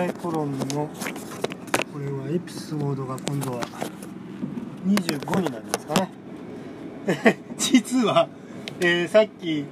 [0.00, 0.88] えー、備えトロンの
[1.92, 3.60] これはエピソードが今度は
[4.86, 6.10] 25になりますかね。
[7.58, 8.28] 実は、
[8.80, 9.64] えーさっき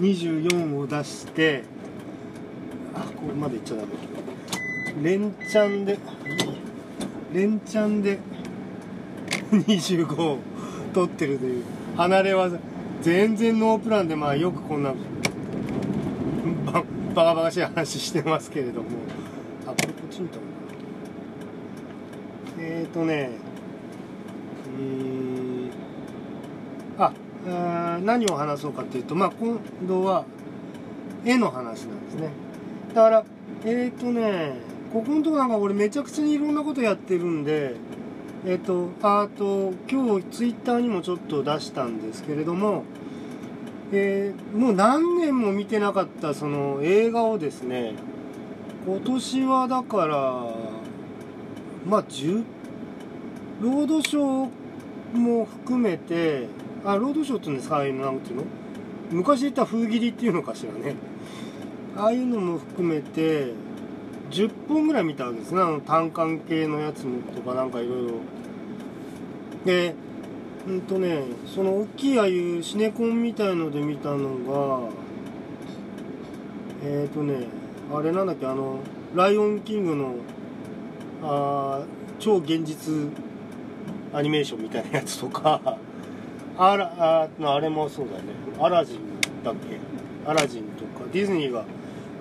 [0.00, 1.62] 24を出して
[2.94, 3.88] あここまでいっちゃダメ。
[5.02, 5.98] 連チャンで
[7.32, 8.18] 連チャンで
[9.52, 10.38] 25を
[10.92, 11.64] 取ってるという
[11.96, 12.58] 離れ技。
[13.02, 14.92] 全然ノープランでまあよくこんな
[17.14, 19.05] バカバカしい話してますけれども。
[20.16, 20.48] ちにいたのか
[22.58, 23.30] なえっ、ー、とね
[24.78, 25.70] うー
[26.98, 27.12] あ
[27.48, 30.24] あ何を話そうかっていうとまあ今度は
[31.24, 32.28] 絵の話なんですね。
[32.94, 33.24] だから
[33.64, 34.54] えっ、ー、とね
[34.92, 37.74] ここのとこなんか俺めちゃくちゃにいろんなことやってるんで
[38.46, 42.84] えっ、とあと今日ツイッターにもちょっと出したんですけれども
[43.92, 47.94] えーもう何年も見てなかったその映画をですね
[48.86, 50.16] 今年はだから
[51.84, 52.44] まあ10
[53.60, 56.46] ロードショーも含めて
[56.84, 58.44] あロードショーって言うんですかああいうのなんていうの？
[59.10, 60.94] 昔言った封切りっていうのかしらね。
[61.96, 63.54] ああいうのも含めて
[64.30, 65.62] 10本ぐらい見たわけですね。
[65.62, 68.12] あの単管系のやつもとかなんかいろいろ。
[69.64, 69.96] で
[70.68, 74.88] うんとねその大きいああいうシネコンみたいので見たのが
[76.84, 78.78] えっ、ー、とねあれなんだっけあの
[79.14, 80.14] 「ライオンキングの」
[81.22, 81.80] あ
[82.18, 83.10] 超現実
[84.12, 85.60] アニメーションみたいなやつとか。
[86.58, 88.22] あらああれもそうだね。
[88.58, 88.98] アラジン
[89.44, 89.78] だっけ？
[90.30, 91.04] アラジンとか。
[91.12, 91.64] ディズニーが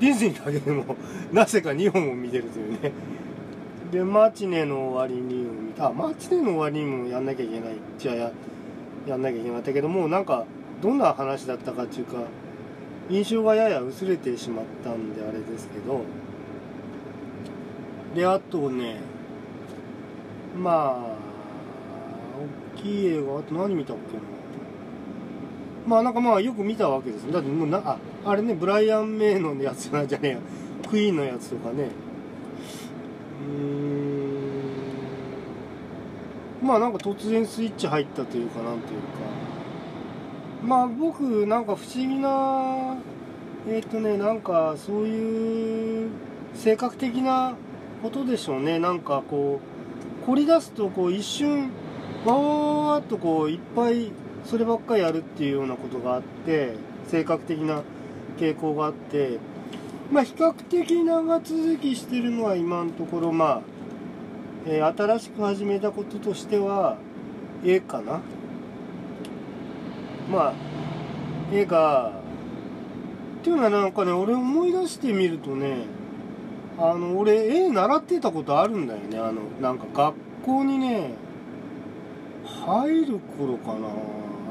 [0.01, 0.83] ディズニーだけでも
[1.31, 2.91] なぜか2本を見てるというね。
[3.93, 5.45] でマチネの終わりに
[5.79, 8.31] あマチネの終わりにもやんなきゃいけないじゃあや
[9.07, 10.43] やんなきゃいけなかったけどもなんか
[10.81, 12.17] どんな話だったかっていうか
[13.09, 16.01] 印象がやや薄れてしまったんであれですけど。
[18.15, 18.97] であとね
[20.57, 21.17] まあ
[22.77, 24.23] 大きい映画あと何見たっけな。
[25.85, 30.37] まあなんかまあよく見たわけですだってもうなああれねブライアン・メイのやつなんじゃねえや。
[30.89, 31.89] クイーンのやつとかね。
[33.47, 33.61] うー
[36.63, 36.67] ん。
[36.67, 39.44] まあなんか突然スイッチ入ったというかなんというか。
[40.65, 42.97] まあ僕なんか不思議な
[43.67, 46.09] えっ、とねなんかそういう
[46.55, 47.55] 性格的な
[48.01, 48.79] ことでしょうね。
[48.79, 49.59] なんかこ
[50.23, 51.69] う凝り出すとこう一瞬
[52.25, 54.11] わーっとこういっぱい
[54.43, 56.73] そればっかりやるっていうようなことがあって
[57.07, 57.83] 性格的な
[58.37, 59.37] 傾向があって
[60.11, 63.61] まあ比較的長続きしてるのは今のところまあ、
[64.65, 66.97] えー新しく始めたこととしては
[67.63, 68.21] 絵かな。
[70.35, 70.53] まあ
[71.51, 72.11] 絵が
[73.39, 75.85] っていうのはなんかね俺思い出してみるとね
[76.77, 79.17] あの俺絵習ってたことあるんだよね。
[79.17, 80.15] あのなんか学
[80.45, 81.11] 校にね
[82.45, 83.87] 入る頃かな。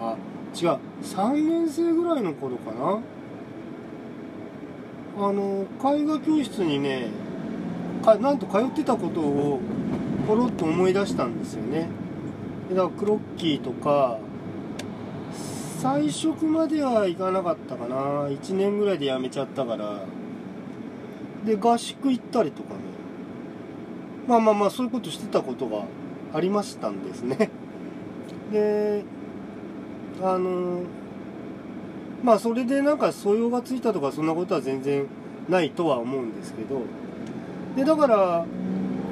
[0.00, 0.16] あ
[0.54, 0.78] 違う。
[1.02, 3.00] 3年生ぐらいの頃かな。
[5.16, 7.08] あの絵画教室にね
[8.04, 9.60] かなんと通ってたことを
[10.26, 11.88] ポロッと思い出したんですよね。
[12.70, 14.18] だからクロッキーとか
[15.84, 17.96] 最初までは行かなかったかな。
[18.28, 20.00] 1年ぐらいで辞めちゃったから。
[21.44, 22.76] で合宿行ったりとかね
[24.26, 25.84] まあまあまあそういうことしてたことが
[26.32, 27.50] ありましたんですね。
[28.50, 29.04] で
[30.22, 30.80] あの
[32.22, 35.04] まあそれでなんか素養がついたとかそんなことは全然
[35.50, 36.80] ないとは思うんですけど。
[37.76, 38.46] でだから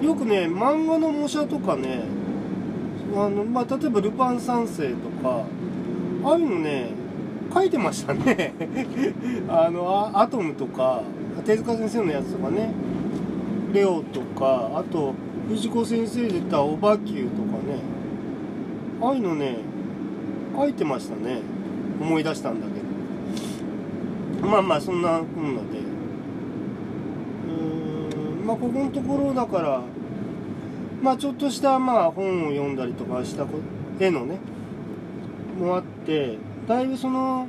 [0.00, 2.04] よくね漫画の模写とかね
[3.14, 5.44] あの、まあ、例えば「ルパン三世」とか
[6.24, 6.90] ああいうのね
[7.52, 8.54] 書いてましたね。
[9.48, 11.02] あのアトムとか
[11.44, 12.72] 手塚先生のやつとかね。
[13.72, 15.14] レオとかあと
[15.48, 17.80] 藤子先生で言った「オバキュー」とかね。
[19.00, 19.56] ああいうのね
[20.56, 21.40] 書いてましたね。
[22.00, 24.48] 思い出したんだけど。
[24.48, 25.78] まあまあそんなこんなで。
[27.48, 29.80] うーんまあここのところだから
[31.02, 33.58] まあちょっとしたまあ本を読んだりとかしたこ
[33.98, 34.38] 絵のね
[35.60, 37.46] もあってだいぶその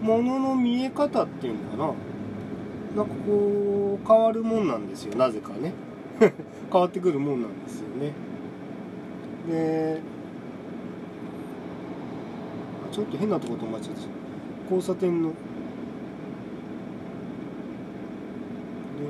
[0.00, 1.94] ものの見え方っていうのかな。
[2.96, 5.14] なんかこう変わるもんなんですよ。
[5.16, 5.72] なぜかね。
[6.72, 8.12] 変わってくるもんなんですよね。
[9.48, 10.00] で
[12.90, 14.00] ちょっと変なとこ止まっちゃった。
[14.64, 15.28] 交差点の。
[15.28, 15.34] こ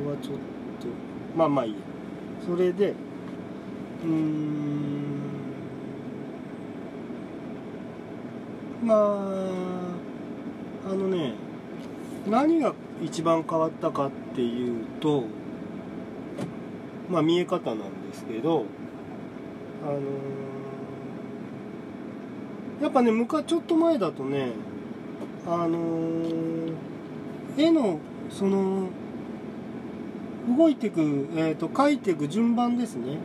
[0.05, 0.41] れはちょっと。
[1.37, 1.79] まあまあいいや。
[2.45, 2.95] それで
[4.05, 4.66] うん。
[8.87, 8.99] まあ
[10.89, 11.35] あのね
[12.29, 12.73] 何が
[13.03, 15.25] 一番変わったかっていうと
[17.11, 18.65] まあ見え方なんですけど
[19.85, 24.53] あのー、やっぱね昔ちょっと前だとね
[25.49, 26.75] あのー、
[27.59, 27.99] 絵の
[28.31, 28.89] その
[30.57, 31.01] 動いていく、
[31.35, 33.19] えーと、描いていく順番ですね。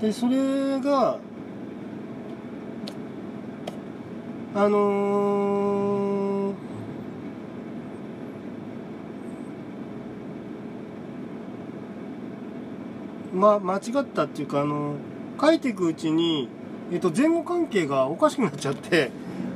[0.00, 1.18] でそれが
[4.56, 14.94] あのー、ま間違ったっていうかあの
[15.38, 16.48] 書いていくうちに、
[16.90, 19.10] えっと、前後関係がおかしくなっちゃって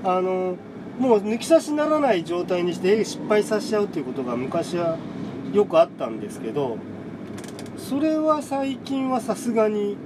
[0.05, 0.57] あの
[0.99, 4.99] もう抜き差しならない状態にして失敗させちゃうっていうことが昔は
[5.55, 6.77] よくあったんですけど
[7.79, 9.97] それは最近はさすがに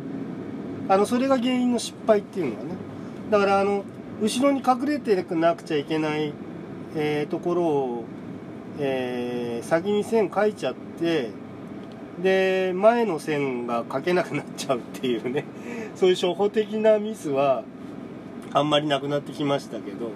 [0.88, 2.76] あのそれが原因の失敗っていうのはね
[3.32, 3.82] だからあの
[4.22, 6.32] 後ろに隠れてなくちゃいけない、
[6.94, 8.04] えー、ところを、
[8.78, 11.30] えー、先に線書いちゃって
[12.22, 15.44] で前の線が書けなくなっちゃうっていうね。
[15.96, 17.64] そういう初歩的なミスは
[18.52, 20.10] あんまりなくなってきましたけど。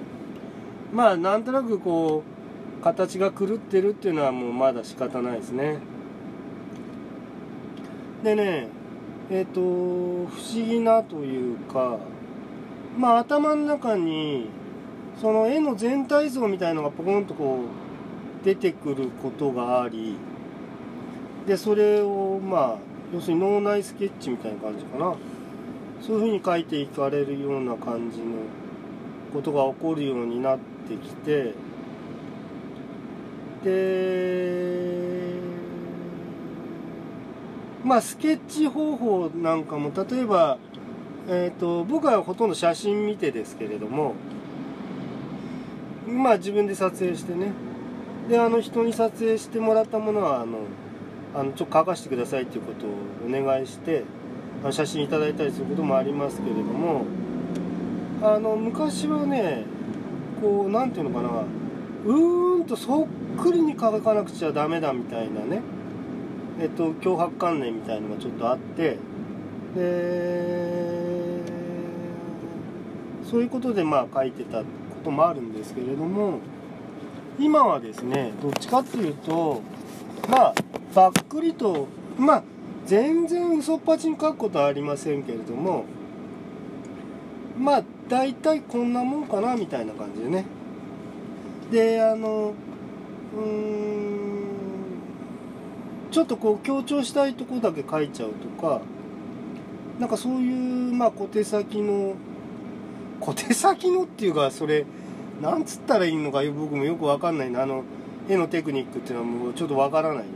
[0.93, 2.23] まあなんとなくこ
[2.81, 5.79] う形が狂ってるっていうのはもうまだ仕方ないですね。
[8.23, 8.69] でね
[9.31, 11.99] えっ、ー、と不思議なというか
[12.99, 14.49] まあ頭の中に
[15.21, 17.61] その絵の全体像みたいのがポコンとこ
[18.43, 20.17] う出てくることがあり
[21.47, 22.79] でそれをまあ
[23.15, 25.15] 要するに脳内スケッチみたいな感じかな。
[26.01, 28.25] そういうふうに書いていかれるような感じの
[29.33, 30.59] ことが起こるようになっ
[30.89, 31.55] てきて
[33.65, 35.33] で
[37.85, 40.59] まあスケッチ方法なんかも例えば、
[41.31, 44.15] えーと、僕はほとんど写真見てですけれども
[46.07, 47.53] まあ自分で撮影してね。
[48.29, 50.59] であの人に撮影してもらったものはあの
[51.35, 52.91] あのちょっと書かせてくださいっていうことを
[53.27, 54.05] お願いして
[54.71, 57.05] 写真いただいたりすることもありますけれども
[58.23, 59.65] あの昔はね
[60.41, 61.45] こう何ていうのかな
[62.07, 63.07] うーんとそっ
[63.39, 65.61] くりに書かなくちゃダメだみたいなね
[66.61, 68.99] えっと脅迫観念みたいのがちょっとあって
[69.75, 70.88] で
[73.31, 74.65] そういうことでまあ書いてたこ
[75.05, 76.39] ともあるんですけれども
[77.39, 79.61] 今はですねどっちかっていうと
[80.29, 80.55] まあ
[80.95, 81.87] ばっくりと
[82.19, 82.43] まあ
[82.87, 85.85] 全然嘘っぱちに書くことはありませんけれども
[87.59, 90.47] まあ大体こんなもんかなみたいな感じでね。
[91.71, 92.55] であの
[93.37, 94.39] うーん
[96.11, 98.81] ちょっとこう強調したいとこだけ書いちゃうとか
[99.99, 102.15] なんかそういうまあ小手先の
[103.21, 104.85] 小手先のっていうかそれ
[105.43, 107.63] なんつったらいいのか僕もよくわかんないな。
[107.63, 107.85] あの
[108.29, 110.29] 絵のテクニックっていうのはもうちょっとわからないんで。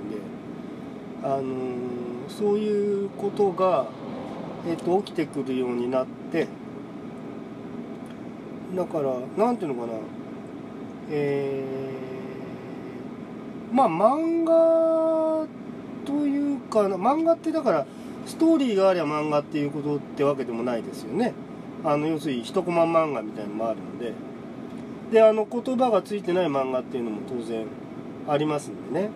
[1.24, 1.42] あの
[2.28, 3.86] そういうことが、
[4.66, 6.48] えーと起きてくるようになって。
[8.74, 9.98] だから何ていうのかな。
[11.10, 15.46] えー、まあ漫画
[16.04, 17.86] というか漫画ってだから
[18.24, 21.34] ストーリーがありゃ漫画っていうことってわけでもないですよね。
[21.84, 24.12] あの要するに一コマ漫画みたいのもあるので
[25.10, 27.66] であの言葉がついてない漫画っていうのも当然
[28.28, 29.10] ありますんでね。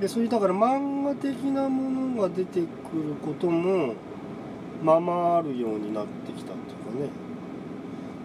[0.00, 3.94] でそういうだから漫画的なものが出てくることも
[4.82, 7.10] ままあるようになってきたっていうかね。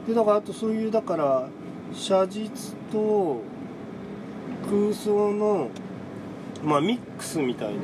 [0.08, 1.50] でだからあとそういうだから
[1.94, 3.42] 写実と
[4.70, 5.70] 空想の
[6.64, 7.82] まあミックスみたいな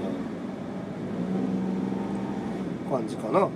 [2.90, 3.50] 感じかな。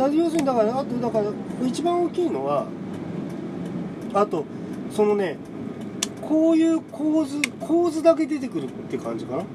[0.00, 1.30] だ要するにだからあとだから
[1.66, 2.66] 一番大きいのは
[4.14, 4.44] あと
[4.90, 5.36] そのね
[6.22, 9.38] こういう構図構図だけ出てくるって感じかな。
[9.38, 9.48] だか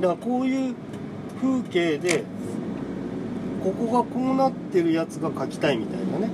[0.00, 0.74] らこういう
[1.40, 2.24] 風景で
[3.62, 6.30] ここがこうなってるやつが描きたいみたいなね。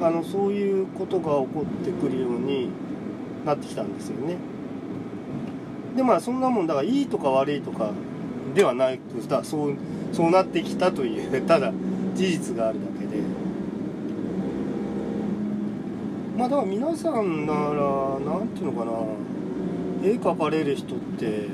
[0.00, 2.70] あのそういうことが起こってくるように
[3.44, 4.36] なってきたんですよね。
[5.96, 7.90] でまあそんなもんだからいいとか悪いとか
[8.54, 9.74] ではないだそう
[10.12, 11.72] そうなってきたというただ
[12.18, 13.22] 事実があるだけで。
[16.36, 18.92] まあだから皆さんなら何ていうのかな。
[20.02, 21.48] 絵描かれる人って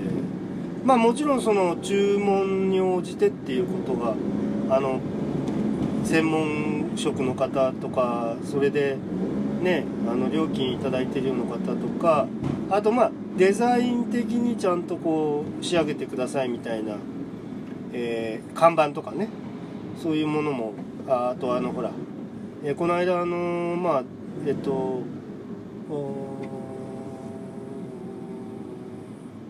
[0.85, 4.15] まあもちろんその注文に応じてっていうことが
[4.75, 5.01] あの
[6.05, 8.97] 専門職の方とかそれで
[9.63, 12.27] ねあの料金頂いてるような方とか
[12.71, 16.97] あとまあデザイン的にちゃんとこう仕上げてくださいみたいな、
[17.95, 19.29] えー、看板とかね。
[20.05, 20.75] そういうものも
[21.09, 21.91] ああとあのほら、
[22.63, 24.03] えー、この間あのまあ
[24.47, 25.01] えっと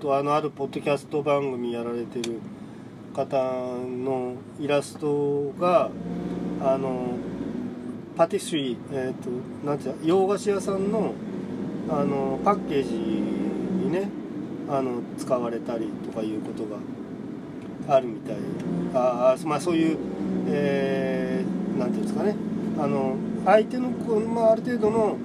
[0.01, 2.39] とあのあるポッドキャスト番組やられてる
[3.17, 3.37] 方
[3.85, 5.91] のイラストが
[6.63, 7.17] あの
[8.17, 9.31] パティスリー、えーと、
[9.67, 11.15] なんていう洋菓子屋さんの
[11.89, 14.09] あのパッケージにね
[14.69, 16.63] あの使われたりとかいうこと
[17.89, 18.37] があるみたい。
[18.95, 19.99] あまあそういう、
[20.47, 22.35] えー、なんていうんですかね。
[22.79, 25.17] あの相手の、まあ、ある程度の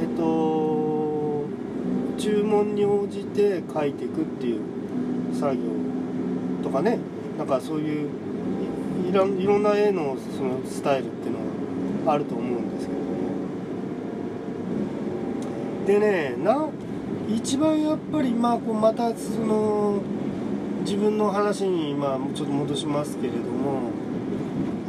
[0.00, 1.44] えっ、と
[2.18, 4.62] 注文に応じて書いていくっていう
[5.34, 5.62] 作業
[6.62, 6.98] とかね。
[7.38, 8.08] なんかそういう
[9.08, 11.38] いろいろんな絵のそのスタイルっていうの
[12.06, 13.00] はあると思うんですけど
[15.94, 15.96] ね。
[16.00, 16.00] で
[16.32, 16.70] ねな
[17.28, 20.00] 一番やっぱりまあこうまたその
[20.80, 24.05] 自分の話にまあちょっと戻しますけれども。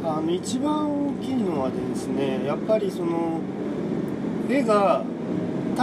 [0.08, 3.40] あの一番大きいのはですねやっぱりその
[4.48, 5.04] 絵が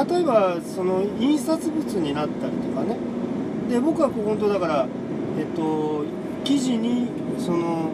[0.07, 2.97] 例えばその印刷物になったりとかね。
[3.69, 4.87] で僕は本当だから
[5.39, 6.05] えっと
[6.43, 7.07] 生地に
[7.39, 7.91] その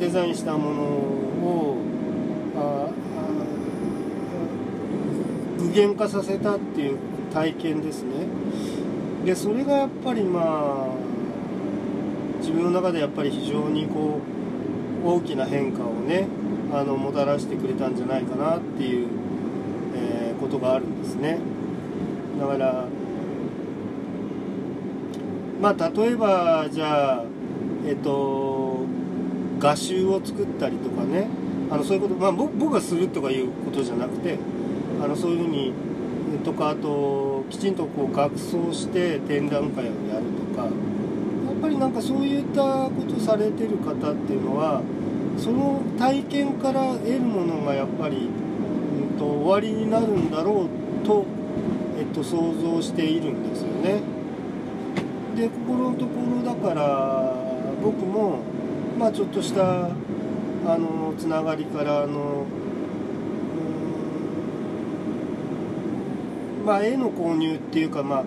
[0.00, 1.78] デザインしたものを
[5.58, 6.98] 具現化させたっていう
[7.32, 8.26] 体験ですね。
[9.24, 10.88] でそれがやっぱりまあ
[12.40, 14.33] 自分の中でやっぱり非常にこう
[15.04, 16.26] 大きな変化をね
[16.72, 19.08] あのもたらしてくれたんじゃないかなっていう、
[19.94, 21.38] えー、ことがあるんですね。
[22.40, 22.86] だから
[25.60, 27.24] まあ例えばじゃあ
[27.86, 28.84] えっと
[29.58, 31.28] 画集を作ったりとかね
[31.70, 34.38] あのそういうこと、まあ、僕がするとかいうことじゃなくて
[35.02, 35.72] あのそういうふうに
[36.44, 40.68] とかあときちんとこう学装して展覧会をやるとか
[41.74, 44.80] りなんかそういったことされてる方っていうのは
[45.36, 48.28] その体験から得るものがやっぱり、
[49.10, 50.68] うん、と終わりになるんだろ
[51.02, 51.26] うと、
[51.98, 54.00] えっと、想像しているんですよね。
[55.36, 57.34] でここのところだから
[57.82, 58.38] 僕も
[58.96, 62.46] まあちょっとしたあのつながりからあの
[66.64, 68.24] まあ、絵の購入っていうか、まあ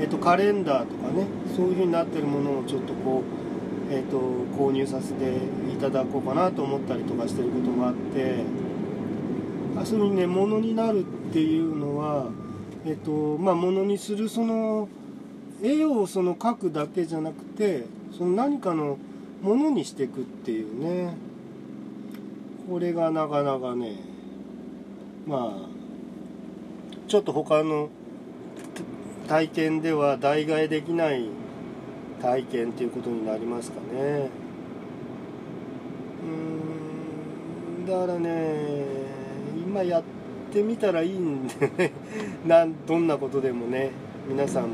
[0.00, 1.26] えー、とカレンダーとかね
[1.56, 3.22] そういうふうになってるものをちょっとこ
[3.90, 4.18] う、えー、と
[4.56, 5.36] 購入させて
[5.72, 8.44] いただこうかなと思ったりとかしてることもあって
[9.76, 12.26] あそういうふうにねものになるっていうのは
[12.84, 14.88] えっ、ー、とまあものにするその
[15.62, 17.84] 絵をその描くだけじゃなくて
[18.16, 18.98] その何かの
[19.42, 21.28] ものにしていくっていうね。
[22.68, 23.96] これがなかなかね
[25.26, 27.88] まあちょっと他の
[29.28, 31.28] 体験では代替えできない
[32.22, 34.30] 体験っていうことになりますかね。
[36.24, 38.86] うんだからね
[39.66, 40.02] 今やっ
[40.50, 41.92] てみたらいいんでね。
[42.46, 43.90] なんどんなことでもね
[44.26, 44.68] 皆さんや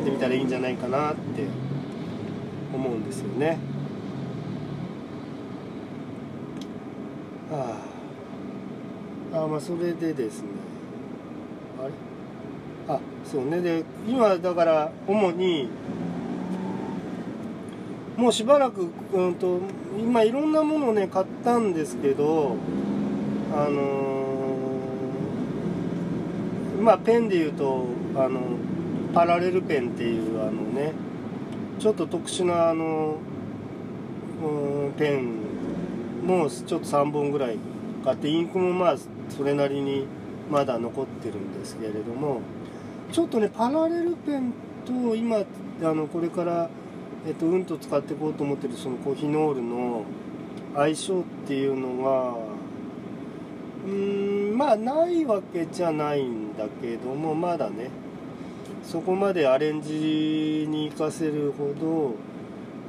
[0.00, 1.44] ってみたらいいんじゃないかなって
[2.74, 3.58] 思うんですよね。
[7.52, 7.78] あ
[9.34, 9.44] あ。
[9.44, 10.48] あまあそれでですね。
[11.78, 12.11] あれ？
[12.88, 13.60] あそうね。
[13.60, 15.68] で今だから主に
[18.16, 19.60] もうしばらく、うんと、
[19.98, 22.56] 今いろんなものをね買ったんですけど
[23.52, 28.40] あのー、まあペンでいうとあの
[29.14, 30.92] パラレルペンっていうあのね
[31.78, 33.16] ちょっと特殊なあの、
[34.44, 37.58] うん、ペンもちょっと3本ぐらい
[38.04, 38.96] 買ってインクもまあ
[39.28, 40.06] それなりに
[40.50, 42.40] まだ残ってるんですけれども
[43.12, 44.52] ちょっとねパラレルペン
[44.86, 45.42] と今あ
[45.92, 46.70] のこれから、
[47.26, 50.04] えっと、うんと使っていこうと思ってるそのコヒノールの
[50.74, 52.34] 相性っていうのが
[53.86, 57.90] うーんまあないわけじゃないんだけどもまだね
[58.82, 61.74] そこまでアレンジに活かせるほ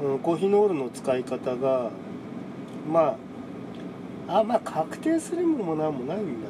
[0.01, 1.89] ど、うん、コヒノールの使い方が
[2.89, 3.18] ま
[4.27, 6.48] ああまあ確定するものも何もないんだ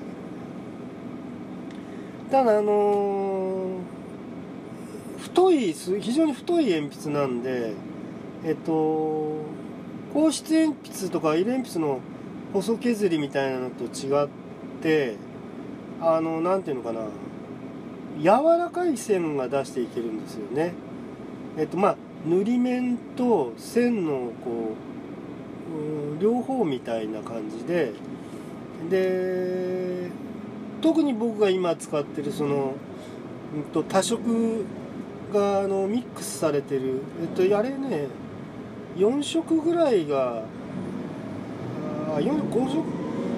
[2.34, 3.78] ただあの、
[5.20, 7.74] 太い非常に太い鉛筆なんで
[8.44, 9.36] えっと
[10.16, 12.00] 硬質鉛筆とか色鉛筆の
[12.52, 14.28] 細削りみたいなのと違っ
[14.82, 15.16] て
[16.02, 17.02] あの何ていうのかな
[18.20, 20.74] 柔らかい線が出していけるんですよね。
[21.60, 24.74] えっとまあ塗り面と線のこ、
[26.18, 27.92] う両方みたいな感じで
[28.90, 30.10] で
[30.84, 32.74] 特に僕が今使ってるその、
[33.56, 34.66] うんと、多色
[35.34, 37.02] があのミックスされてる。
[37.22, 38.08] えっとあれね
[38.98, 40.44] 4色ぐらいが
[42.16, 42.84] あ4 5色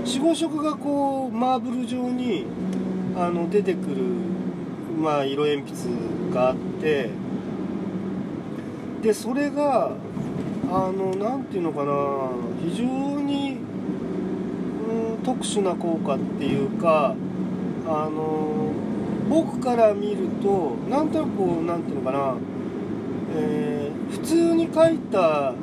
[0.03, 2.45] ？45色がこうマーブル状に
[3.15, 4.25] あの出てくる
[4.95, 7.09] まあ、色鉛筆があって
[9.01, 9.91] でそれが
[10.71, 11.91] あの何て言うのかな
[12.67, 12.85] 非常
[13.21, 13.57] に、
[14.89, 17.15] うん、特殊な効果っていうか
[17.87, 18.71] あの
[19.29, 22.35] 僕から見るとなんとなくこう何て言うのかな、
[23.35, 25.53] えー、普通に書いた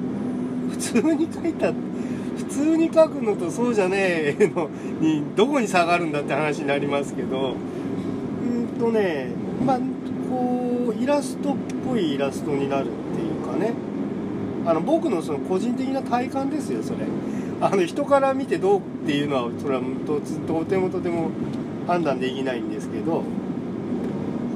[0.70, 4.68] 普通に書いた普通に書くのとそうじゃねえの
[5.00, 9.30] にどこに差がるんだって話になりますけどうんとね
[9.64, 9.78] まあ
[10.28, 13.92] こうイラストっぽいイラストになるっていうかね。
[14.64, 16.98] あの僕のその個人的な体感ですよそれ。
[17.60, 19.82] あの人から見てどうっていうのはそれは
[20.46, 21.30] とてもとても
[21.86, 23.24] 判断できないんですけど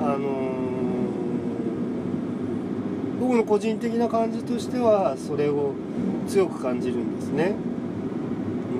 [0.00, 0.28] あのー、
[3.20, 5.72] 僕の個人的な感じとしてはそれを
[6.28, 7.54] 強く感じるんですね。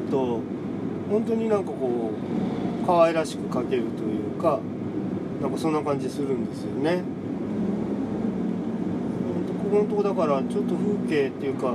[0.03, 0.41] うんと
[1.11, 4.61] 本当になんかこう可愛らしく描けるというか
[5.41, 7.03] なんかそんな感じするんですよね。
[9.63, 11.75] ここのとこだからちょっと風景っていうか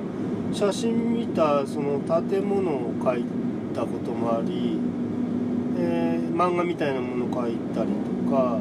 [0.54, 3.26] 写真見たその建物を描い
[3.74, 4.80] たこともあり、
[5.78, 8.60] えー、漫画みたいなものを描いたりとか、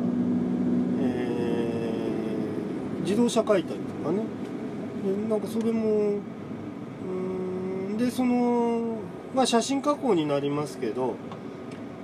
[1.00, 4.22] えー、自動車描いたりとかね。
[5.02, 6.18] でなんかそれも
[7.06, 8.98] うんでその
[9.34, 11.14] まあ写真加工になりますけど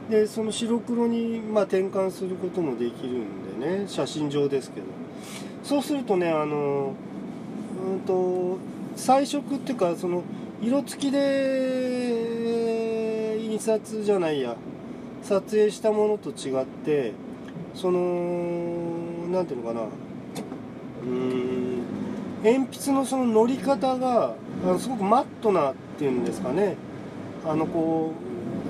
[0.09, 3.85] でその白黒にまあ転換することもできるんでね。
[3.87, 4.87] 写真上ですけど。
[5.63, 6.95] そうするとねあの
[7.87, 8.57] うんと
[8.97, 10.23] 彩色っていうかその
[10.63, 11.19] 色付きで
[13.43, 14.57] 印刷じゃないや。
[15.27, 17.13] 撮影したものと違って
[17.75, 17.99] その
[19.29, 19.81] 何ていうのかな。
[21.03, 21.83] うん
[22.45, 24.35] 鉛筆のその乗り方が
[24.79, 26.77] すごくマットなっていうんですかね。
[27.45, 28.13] あのこ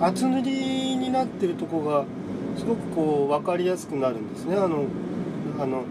[0.00, 2.04] う厚塗りになってるとこが
[2.58, 4.56] すごくこう分かりやすくなるんですね。
[4.56, 4.84] あの
[5.60, 5.82] あの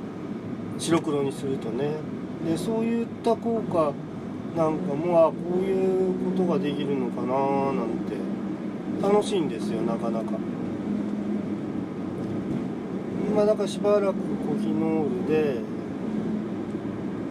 [0.80, 1.92] 白黒にするとね。
[2.44, 3.94] でそういった効果
[4.58, 8.26] なんかもあこういうことができるのかななんて。
[9.02, 10.32] 楽しいんですよなかなか。
[13.36, 15.60] まあだかしばらくコヒノールで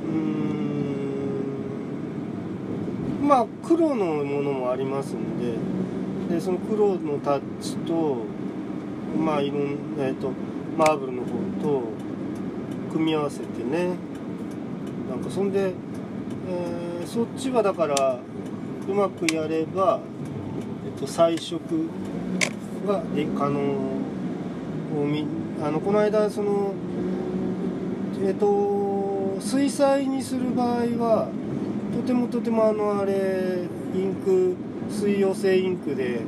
[0.06, 0.10] う
[3.22, 5.38] んまあ黒のものもありますん
[6.28, 8.18] ででその黒のタッチと
[9.18, 10.30] まあいろんえっ、と
[10.76, 11.28] マーブルの方
[11.62, 11.82] と
[12.92, 13.94] 組み合わせてね
[15.08, 15.72] なんかそんで、
[16.48, 18.18] えー、そっちはだから
[18.86, 20.00] うまくやれば、
[20.84, 21.58] えっと、彩色
[22.86, 23.02] が
[23.38, 23.60] 可能
[25.00, 25.26] を見
[25.64, 26.74] あのこの間その
[28.22, 31.28] えっと水彩にする場合は
[31.94, 34.56] とてもとてもあのあれインク
[34.90, 36.20] 水溶性インクで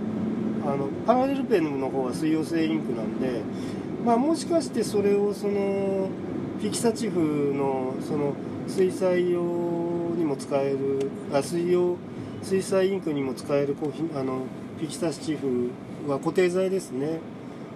[0.65, 3.43] あのパラレルペンの方は水溶性インクなんで
[4.07, 6.09] まあもしかしてそれをその
[6.59, 8.33] フィキサチフのその
[8.67, 9.43] 水彩用
[10.17, 11.97] にも使えるあ水用
[12.43, 14.45] 水彩インクにも使えるコーヒーあの
[14.81, 15.71] ピキサチフ
[16.09, 17.21] は固定剤ですね。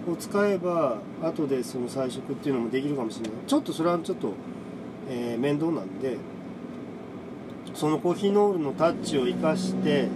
[0.09, 3.31] を使えば後でその彩色っていうのもできるかもしれない。
[3.47, 4.33] ちょっとそれはちょっと、
[5.09, 6.17] えー、面倒なんで
[7.73, 10.07] そのコーヒーノールのタッチを生かして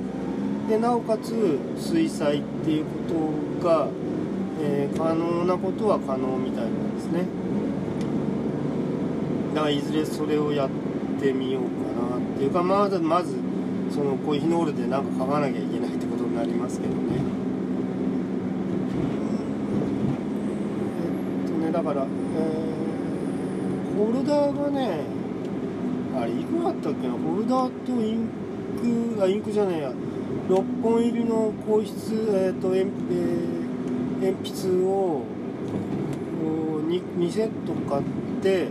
[0.67, 2.89] でなおかつ水彩っていうこ
[3.61, 3.87] とが、
[4.61, 7.25] えー、可能なことは可能みたいなんですね。
[9.53, 10.69] だからいずれそれをやっ
[11.21, 11.69] てみようか
[12.17, 13.35] なっていうかまずまず
[13.89, 16.99] そのコイヒーノールで何か書かなきゃいけないってことになりますけどね
[21.45, 25.01] えっとねだから、えー、ホルダーがね
[26.17, 28.29] あれいくらだったっけなホルダーとイン
[29.17, 29.91] クあインクじゃねえや。
[30.47, 35.23] 6本入りの硬質、えーと鉛えー、鉛筆を
[36.87, 38.03] 2, 2セット買っ
[38.41, 38.69] て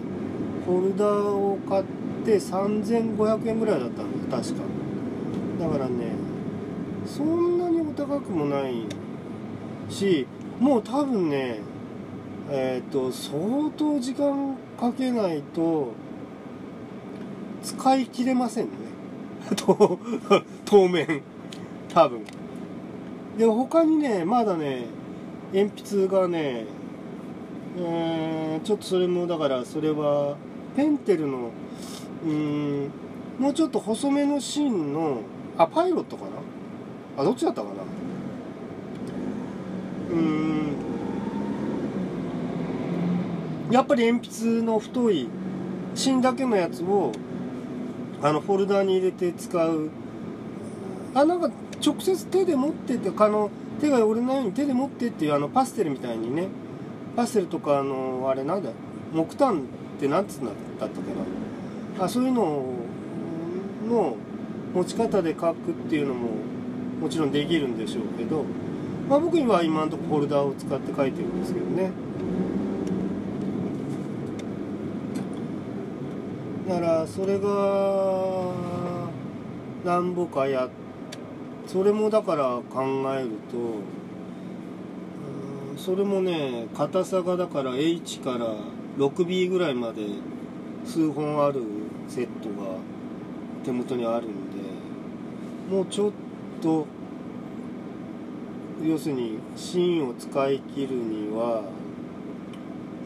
[0.64, 1.84] フォルダーを買っ
[2.24, 4.66] て3500円ぐらいだったんです確か。
[5.60, 6.12] だからね
[7.04, 8.86] そんなにお高くもない
[9.90, 10.26] し
[10.58, 11.73] もう多分ね
[12.50, 15.92] えっ、ー、と相当時間かけないと
[17.62, 18.70] 使い切れませんね。
[20.64, 21.22] 当面。
[21.92, 22.20] 多分。
[23.38, 24.86] で他にねまだね
[25.52, 26.66] 鉛筆がね
[27.76, 30.36] えー、ちょっとそれもだからそれは
[30.76, 31.50] ペンテルの
[32.24, 32.90] うん
[33.38, 35.18] もうちょっと細めの芯の
[35.58, 36.30] あパイロットかな？
[37.22, 37.74] あどっちだったかな？
[40.12, 40.93] うん。
[43.74, 45.28] やっぱり鉛筆の太い
[45.96, 47.10] 芯だけのやつを
[48.22, 49.90] あのフォルダーに入れて使う。
[51.12, 51.50] あなんか
[51.84, 56.46] 直接手で持っててあの手が折れないように手で持ってっていうあのパステルみたいにね。
[57.16, 58.70] パステルとかあのあれなんだ？
[59.12, 59.62] 木炭っ
[59.98, 60.94] て何つうんだったっけ
[61.98, 62.04] な？
[62.04, 62.62] あそういうの
[63.88, 64.16] の
[64.72, 66.28] 持ち方で書くっていうのも
[67.00, 68.44] もちろんできるんでしょうけど、
[69.08, 71.90] まあ、僕には今のとこフォルダーを使って書いてるんですけどね。
[76.68, 78.54] だからそれが
[79.84, 80.70] なんぼかや
[81.66, 82.82] それもだから考
[83.14, 83.82] えると
[85.76, 88.54] それもね硬さがだから H から
[88.96, 90.06] 6B ぐらいまで
[90.86, 91.62] 数本ある
[92.08, 92.78] セットが
[93.64, 94.60] 手元にあるんで
[95.70, 96.12] もうちょっ
[96.62, 96.86] と
[98.82, 101.62] 要するに芯を使い切るには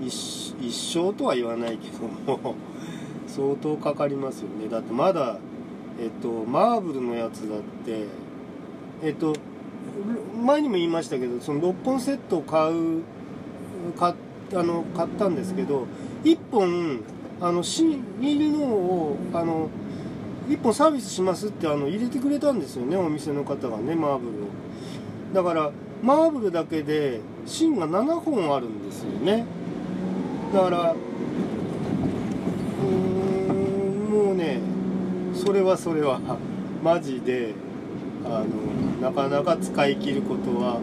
[0.00, 2.54] 一一生とは言わないけども
[3.28, 4.68] 相当かかりますよね。
[4.68, 5.36] だってまだ
[6.00, 8.04] えっとマーブルのやつだって
[9.02, 9.34] えっと
[10.44, 13.02] 前にも言いましたけどその6本セットを買う
[13.98, 14.14] 買
[14.54, 15.86] あの買ったんですけど
[16.24, 17.00] 1本
[17.40, 19.68] あの新入りのをあの
[20.48, 24.46] 1本サービスしますってあの入れてくれたんですよねお店の方がねマーブルを。
[25.34, 25.70] だから
[26.02, 29.44] マーブルだけで芯が7本あるんですよね。
[30.54, 34.60] だからうーんもうね
[35.38, 36.20] それはそれは。
[36.82, 37.54] マジで
[38.24, 38.46] あの
[39.00, 40.80] なかなか使い切ることは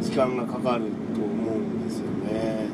[0.00, 2.67] 時間がかかると思うんですよね。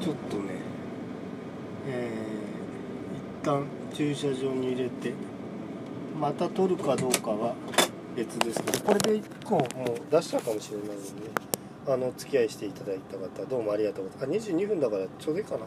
[0.00, 0.54] ちょっとね
[1.86, 5.12] えー、一旦駐車場に入れて
[6.18, 7.54] また取るかどうかは
[8.14, 9.66] 別ですけどこれで1個もう
[10.10, 11.04] 出したかもしれないので、ね、
[11.88, 14.50] あの付き合いしていただいた方どうもありがとうございます。
[14.50, 15.60] あ22分だからちょうどいいかな。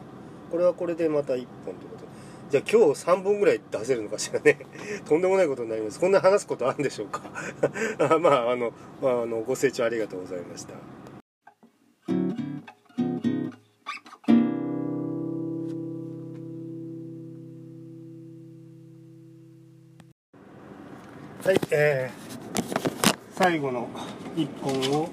[0.52, 2.04] これはこれでまた1本ということ。
[2.52, 4.60] じゃあ今日3本ぐらい出せるのかしらね。
[5.10, 6.00] とんでもないことになります。
[6.00, 7.22] こんな話すことあるんでしょうか。
[8.20, 10.74] まああの、ま、あのご清聴ありがとうございました。
[24.36, 25.10] 1本を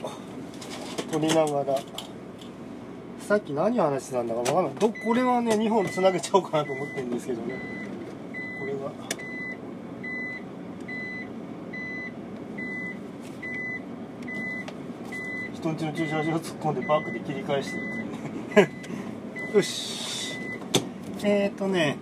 [1.12, 1.78] 取りながら。
[3.30, 4.74] さっき何話してたんだか分からない。
[4.74, 7.54] どこれはね2本つなげちゃおうかなと思ってるんですけどね。
[8.59, 8.90] これは。
[15.54, 19.54] 人んちの駐車場突っ込んでバックで切り返してるっていうね。
[19.54, 20.38] よし。
[21.22, 21.98] えっ、とね。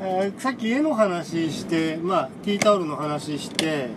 [0.00, 3.88] えー、さっき絵の話して、まあ、ティータオルの話して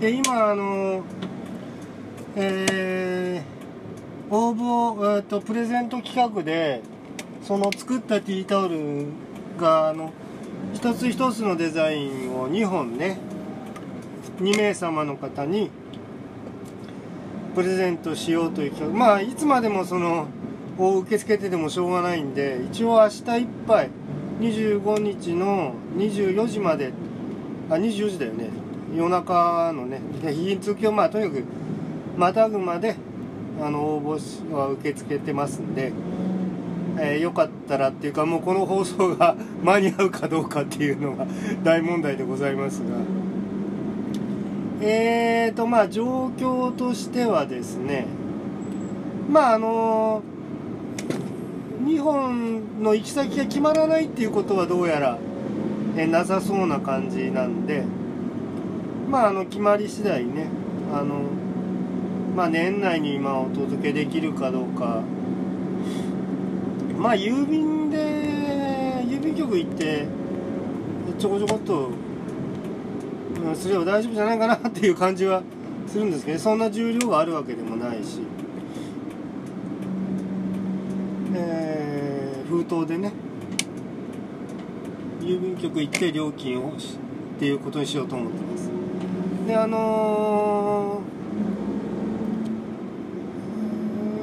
[0.00, 1.04] で今あの
[2.36, 6.80] えー、応募、えーと、プレゼント企画で
[7.42, 9.06] その作ったティータオル
[9.58, 10.12] があの
[10.72, 13.18] 一つ一つのデザインを2本ね
[14.38, 15.70] 2名様の方に
[17.54, 18.98] プレゼントしようという企画。
[18.98, 20.28] まあいつまでもその
[20.78, 23.90] を受け付けててもしょうがないんで一応明日いっぱい
[24.40, 26.92] 25日の24時まで
[27.68, 28.59] あ24時だよね。
[28.94, 31.44] 夜中のね日付きをまあとにかく
[32.16, 32.96] またぐまで
[33.60, 35.92] あの応募は受け付けてますんで、
[36.98, 41.26] えー、よかったらっていうかもうこの放送が 間に合うかどうかっていうのが
[41.62, 42.96] 大問題でございますが。
[44.82, 48.06] えーとまあ状況としてはですね
[49.30, 50.40] まああのー
[51.84, 55.18] 2本の行き先が決まらないっていうことはどうやら、
[55.96, 57.84] えなさそうな感じなんで
[59.10, 60.46] まああの決まり次第ね
[60.92, 61.22] あの
[62.36, 65.02] まあ年内に今お届けできるかどうか。
[66.96, 67.96] まあ郵便で
[69.06, 70.06] 郵便局行って
[71.18, 71.90] ちょこちょこっと
[73.42, 75.42] うんすれば大丈夫じゃないかなっていう感じは
[75.86, 78.20] するんですけど、そんな重量があるわけでもないし。
[81.32, 83.12] えー、封筒でね
[85.20, 86.72] 郵便局行って料金をっ
[87.38, 88.49] ていうことにしようと思ってます。
[89.46, 91.00] であのー、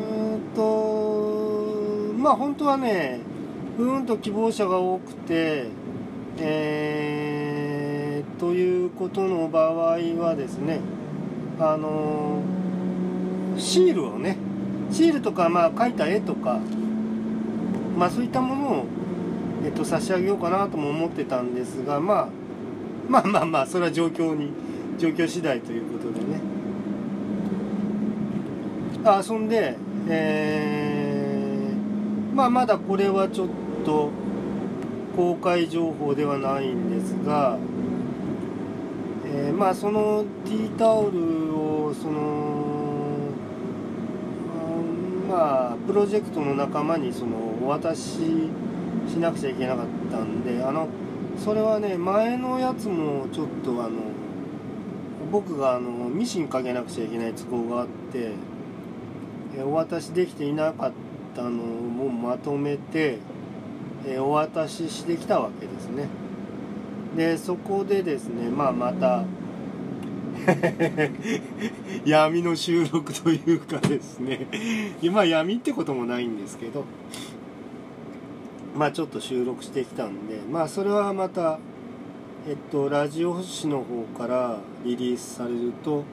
[0.02, 3.20] えー、っとまあ本当はね
[3.78, 5.68] うんと希望者が多くて
[6.40, 10.80] えー、ということの場合はですね
[11.60, 14.38] あのー、シールをね
[14.92, 16.60] シールとかまあ描いた絵とか
[17.98, 18.86] まあそういったものを、
[19.66, 22.28] えっと、差し上げようかなとも思ってたんですがまあ
[23.10, 24.52] まあまあまあそれは状況に
[24.98, 26.42] 状況次第ということでね。
[29.06, 29.76] あそんで
[30.10, 33.48] えー、まあまだこれはちょっ
[33.86, 34.10] と
[35.16, 37.58] 公開情報ではないんですが、
[39.26, 42.58] えー、まあそのティータオルをその
[45.28, 48.20] まあプロジェクトの仲間にそのお渡し
[49.08, 50.88] しなくちゃいけなかったんであの
[51.38, 54.17] それはね前のやつもちょっとあの
[55.32, 58.32] 僕があのミシンかけなくちゃいけない都合があって
[59.58, 60.92] えお渡しできていなかっ
[61.36, 63.20] たのをまとめて
[64.06, 66.08] えお渡ししてきたわけですね。
[67.16, 69.26] でそこでですねまあまた
[72.06, 74.48] 闇の収録というかですね。
[75.12, 76.86] まあ闇ってこともないんですけど
[78.76, 81.60] まあちょっと収録してきたんでまあそれはまた
[82.48, 86.06] えっとラジオ星の方からリリースされると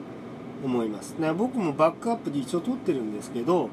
[0.65, 1.15] 思います。
[1.17, 3.69] ね僕もバックアップで一応撮ってるんですけど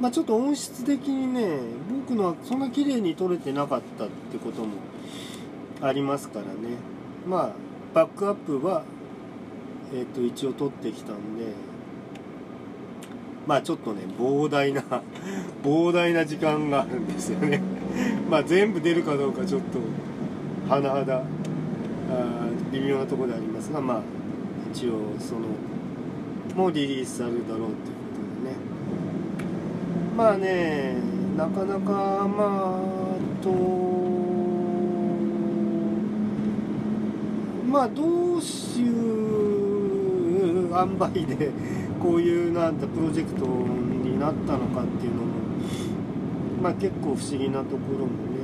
[0.00, 1.58] まあちょっと音質的にね
[1.90, 4.74] 僕のはそんな綺麗に撮れてなかったってことも
[5.80, 6.76] ありますからね。
[7.26, 7.52] まあ
[7.92, 8.84] バックアップは
[9.92, 11.46] えっ、と一応撮ってきたんで
[13.44, 14.84] まあちょっとね膨大な
[15.64, 17.60] 膨大な時間があるんですよね。
[18.30, 19.80] まあ全部出るかどうかちょっと
[20.72, 21.22] 甚だ
[22.10, 24.02] あ微妙なところでありますがまあ
[24.72, 25.40] 一応その
[26.56, 28.56] もリリースされるだろうっていうことでね。
[30.16, 30.96] まあね
[31.36, 33.50] なかなかまあと
[37.70, 41.50] まあどうしいう塩梅で
[42.02, 45.28] こういうなんだプロジェクトになったのかっていうのも
[46.62, 48.38] まあ結構不思議なところもね。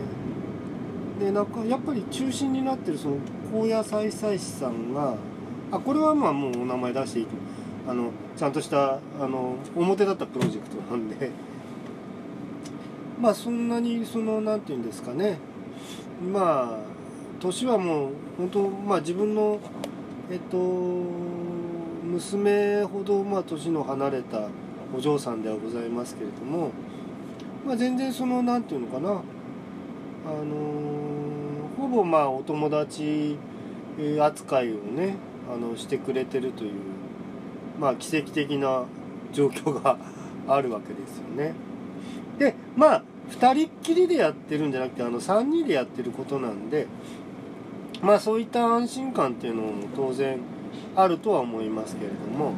[1.19, 3.17] でなんかやっぱり中心になってるその
[3.55, 5.15] 高野菜祭司さんが
[5.71, 7.27] あこれはまあもうお名前出していい
[7.87, 11.31] あのちゃんとしたあの表だったプロジェクトなんで。
[13.21, 15.39] まあそんなにその何て言うんですかね。
[16.33, 16.79] まあ
[17.41, 19.61] 年はもう本当まあ自分の
[20.33, 20.57] えっと
[22.03, 24.49] 娘ほどまあ年の離れた
[24.97, 26.71] お嬢さんではございますけれども、
[27.65, 29.11] まあ、全然その何て言うのかな。
[29.11, 29.15] あ
[30.43, 31.24] の
[31.95, 33.37] ぼまあお友達
[34.21, 35.17] 扱いをね
[35.53, 36.73] あのしてくれてるという
[37.79, 38.85] まあ奇跡的な
[39.33, 39.99] 状況が
[40.47, 41.55] あるわけですよね。
[42.39, 46.87] でまあ2人っきりでやってるんじゃなくてあの3人でやってることなんで
[48.03, 50.39] まあそういった安心感っていうのも当然
[50.95, 52.53] あるとは思いますけれども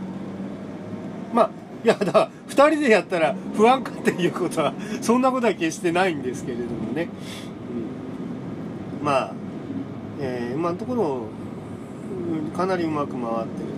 [1.33, 1.51] まあ
[1.85, 7.09] いやだから2人でやったら不安かっていうことはそんなことは決してないんですけれどもね、
[9.07, 9.33] まあ、
[10.19, 11.29] えー、今のところ
[12.57, 13.69] かなりうまく回ってる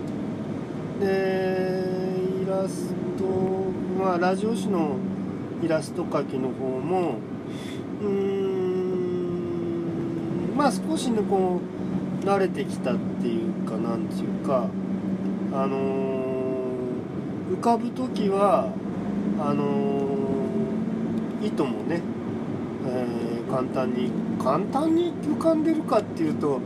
[0.99, 1.05] と。
[1.05, 1.85] で
[2.41, 3.25] イラスト
[4.03, 4.95] まあラジオ誌の
[5.61, 7.19] イラスト描きの方も
[8.01, 8.89] うん
[10.57, 11.61] まあ少しねこ
[12.23, 14.67] う慣れてきたっていうかなんていうか
[15.53, 18.73] あのー、浮かぶ時は
[19.39, 22.01] あのー、糸もね、
[22.87, 26.59] えー、簡単に簡単に浮かんでるかっていうと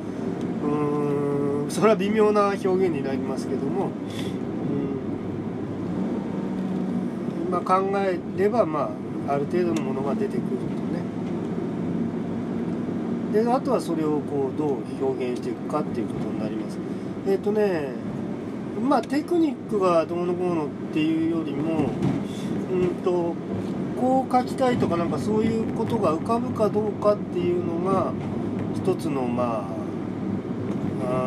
[0.63, 3.89] うーんそれは微妙な表現になりますけども、
[7.45, 8.91] うんまあ、考えればま
[9.27, 10.53] あある程度のものが出てくると
[10.93, 11.01] ね。
[13.33, 16.77] であとはそれをこうどう表現していくかっていうことになります。
[17.27, 17.89] えっ、ー、とね
[18.87, 21.89] まあテクニックがどうのこうのっていうよりも
[22.71, 23.33] うんと
[24.03, 28.11] こう書きたいとかなんかそういうことが浮かぶかどうかっていうのが
[28.75, 29.65] 一つのま
[31.05, 31.23] あ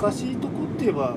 [0.00, 1.14] 難しいとこって言えば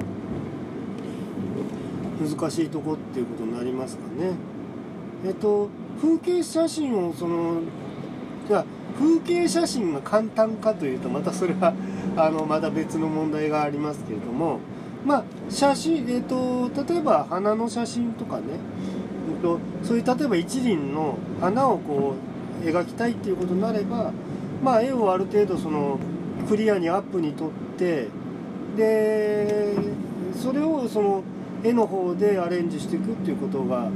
[2.19, 4.34] 難しいとこっていうことになりますかね。
[5.25, 5.69] えっと
[6.02, 7.62] 風景写真をその
[8.45, 8.65] じゃあ
[8.99, 11.73] 風景写真が簡単かというとまたそれは
[12.17, 14.60] あのまた別の問題がありますけれども
[15.06, 18.43] まあ写真えっ、と例えば花の写真とかね、
[19.41, 22.15] と、そういう例えば一輪の花をこ
[22.63, 24.12] う描きたいっていうことになれば
[24.63, 25.99] まあ絵をある程度その
[26.47, 28.08] クリアにアップに撮って
[28.75, 29.75] で
[30.41, 31.23] それをその
[31.63, 33.89] 絵の方でアレンジしていくっていうことが、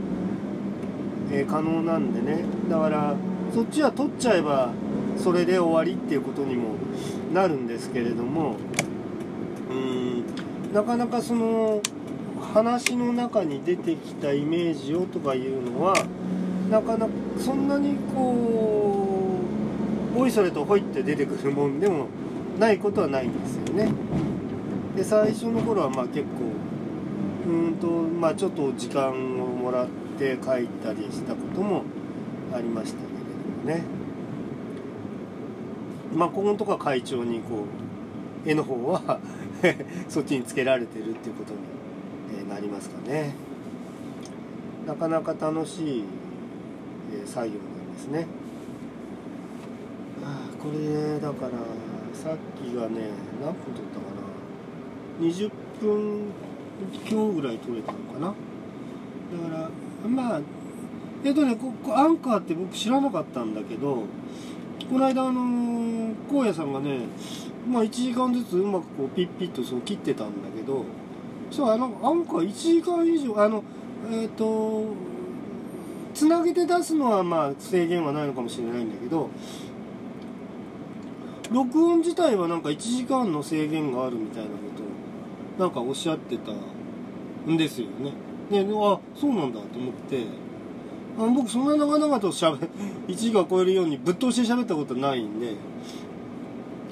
[1.32, 2.44] えー、可能なんでね。
[2.70, 3.16] だから
[3.54, 4.72] そっちは取っちゃえば
[5.18, 6.76] それで終わりっていうことにも
[7.34, 8.58] なるんですけれども
[9.70, 10.24] うん
[10.74, 11.82] なかなかその
[12.54, 15.96] 話の中に出てきたイメージをとかいうのは
[16.70, 19.40] なかなかそんなにこ
[20.16, 22.08] うおいそれとほいって出てくるもんでも
[22.60, 23.92] ないことはないんですよね。
[24.96, 26.28] で最初の頃はまあ結構
[27.52, 29.88] うんとまあちょっと時間をもらっ
[30.20, 31.84] て書いたりしたことも
[32.54, 33.84] ありましたけれどもね。
[36.16, 37.66] まあここのとこは会長にこ
[38.46, 39.20] う絵の方は
[40.08, 41.60] そっちにつけられてるっていうことに
[42.50, 43.34] なりますかね。
[44.88, 46.04] なかなか楽しい
[47.26, 48.28] 作業なんですね。
[50.24, 51.52] あこれねだから
[52.14, 54.06] さっきがね何分撮ったか
[55.22, 55.26] な。
[55.26, 56.32] 20分
[57.10, 58.28] 今日ぐらい撮れたのかな。
[58.28, 59.70] だか
[60.04, 60.42] らまあ
[61.24, 64.04] えっとねここアンカーって僕知らなかったんだけど
[64.90, 67.00] この間あの荒野さんがね
[67.70, 70.84] まあ1時間ずつうまくこうピッピッとそう切ってたんだけど
[71.54, 73.64] そうあのアンカー1時間以上あの
[74.12, 74.86] えっ、ー、と
[76.16, 79.30] つなげて出すのはまあ制限はないのかもしれないんだけど
[81.52, 86.52] 録音自体はなんか1時間の制限があるみたいなことをなんかおっしゃってた
[87.48, 88.14] んですよね。
[88.50, 90.24] で、あ、そうなんだと思って、
[91.20, 92.58] あ僕そんな長々としゃべ、
[93.08, 95.54] 1時間超えるようにぶっ通して喋ったことないんで、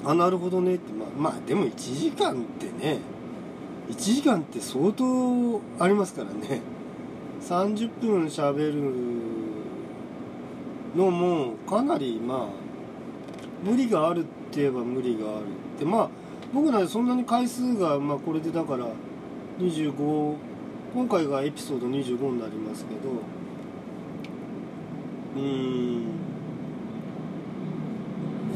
[0.04, 2.98] あ、なるほどねって、まあ、まあでも1時間ってね、
[3.92, 6.62] 1時間って相当ありますからね。
[7.42, 8.82] 30分喋る
[10.96, 12.46] のもかなりまあ
[13.68, 15.42] 無理があるって言えば無理がある
[15.76, 15.84] って。
[15.84, 16.08] まあ
[16.54, 18.86] 僕らそんなに回数がまあこれでだから
[19.58, 20.34] 25
[20.94, 23.10] 今回がエピソード25になりますけど。
[25.36, 25.44] う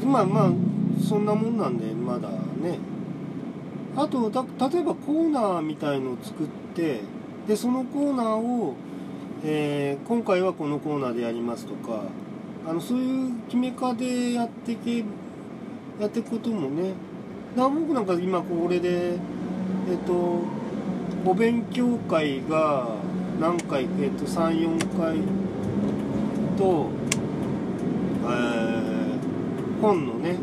[0.06, 0.10] ん。
[0.10, 0.50] まあまあ
[1.02, 2.95] そんなもんなんでまだね。
[3.96, 7.00] あと例えばコーナーみたいのを作って
[7.48, 8.74] でそのコーナーを、
[9.42, 12.02] えー、今回はこのコーナーでやりますとか
[12.68, 14.98] あのそういう決めかでやってけ
[15.98, 16.92] やっていくこともね
[17.56, 20.42] だ僕なんか今これでえっ、と
[21.24, 22.88] お勉強会が
[23.40, 25.18] 何回えっ、と34回
[26.58, 26.90] と、
[28.24, 30.36] えー、本のね。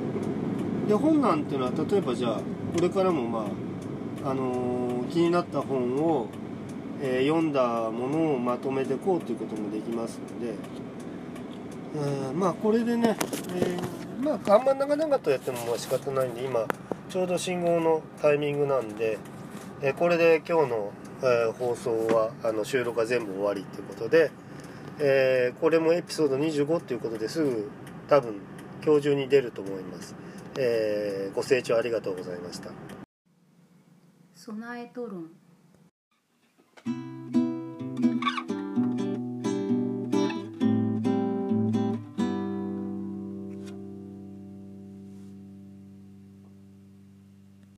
[0.87, 2.41] で本なんていうのは例えばじゃあ
[2.73, 3.45] これからもま
[4.25, 6.27] ああのー、気になった本を
[7.05, 10.53] えー、読んだものをまとめてこうということもできますので、
[11.95, 13.17] えー、まあこれでね、
[13.55, 13.77] え、
[14.23, 16.65] まああんま長々とやってももう仕方ないんで今
[17.09, 19.19] ちょうど信号のタイミングなんで、
[19.81, 24.31] えこれで今日の、え放送はあの収録が全部終わりということで、
[24.99, 27.69] えこれもエピソード25ということですぐ
[28.07, 28.35] 多分
[28.83, 30.15] 今日中に出ると思います、
[30.57, 32.71] えー、ご清聴ありがとうございました。
[34.35, 35.31] 備えと論